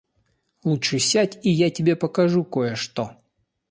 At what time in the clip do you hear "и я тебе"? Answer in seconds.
1.45-1.95